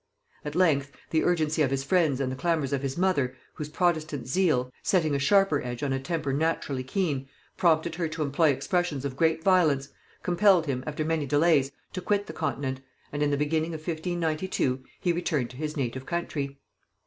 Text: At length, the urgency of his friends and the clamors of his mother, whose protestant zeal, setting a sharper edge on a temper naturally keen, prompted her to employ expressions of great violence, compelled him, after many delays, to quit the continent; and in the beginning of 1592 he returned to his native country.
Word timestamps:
At 0.43 0.55
length, 0.55 0.93
the 1.11 1.23
urgency 1.23 1.61
of 1.61 1.69
his 1.69 1.83
friends 1.83 2.19
and 2.19 2.31
the 2.31 2.35
clamors 2.35 2.73
of 2.73 2.81
his 2.81 2.97
mother, 2.97 3.35
whose 3.53 3.69
protestant 3.69 4.25
zeal, 4.27 4.73
setting 4.81 5.13
a 5.13 5.19
sharper 5.19 5.61
edge 5.61 5.83
on 5.83 5.93
a 5.93 5.99
temper 5.99 6.33
naturally 6.33 6.83
keen, 6.83 7.27
prompted 7.55 7.93
her 7.93 8.07
to 8.07 8.23
employ 8.23 8.49
expressions 8.49 9.05
of 9.05 9.15
great 9.15 9.43
violence, 9.43 9.89
compelled 10.23 10.65
him, 10.65 10.83
after 10.87 11.05
many 11.05 11.27
delays, 11.27 11.71
to 11.93 12.01
quit 12.01 12.25
the 12.25 12.33
continent; 12.33 12.81
and 13.13 13.21
in 13.21 13.29
the 13.29 13.37
beginning 13.37 13.75
of 13.75 13.87
1592 13.87 14.83
he 14.99 15.13
returned 15.13 15.51
to 15.51 15.57
his 15.57 15.77
native 15.77 16.07
country. 16.07 16.57